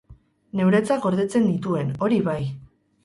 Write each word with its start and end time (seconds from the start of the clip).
Neuretzat 0.59 1.03
gordetzen 1.05 1.45
nituen, 1.49 1.93
hori 2.07 2.19
bai. 2.31 2.39